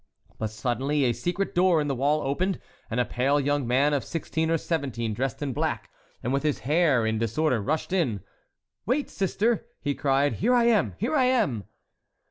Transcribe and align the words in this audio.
But 0.39 0.49
suddenly 0.49 1.03
a 1.03 1.13
secret 1.13 1.53
door 1.53 1.79
in 1.79 1.87
the 1.87 1.93
wall 1.93 2.21
opened, 2.21 2.57
and 2.89 2.99
a 2.99 3.05
pale 3.05 3.39
young 3.39 3.67
man 3.67 3.93
of 3.93 4.03
sixteen 4.03 4.49
or 4.49 4.57
seventeen, 4.57 5.13
dressed 5.13 5.43
in 5.43 5.53
black 5.53 5.91
and 6.23 6.33
with 6.33 6.41
his 6.41 6.61
hair 6.61 7.05
in 7.05 7.19
disorder, 7.19 7.61
rushed 7.61 7.93
in. 7.93 8.21
"Wait, 8.87 9.11
sister!" 9.11 9.67
he 9.79 9.93
cried; 9.93 10.37
"here 10.37 10.55
I 10.55 10.63
am, 10.63 10.95
here 10.97 11.15
I 11.15 11.25
am!" 11.25 11.65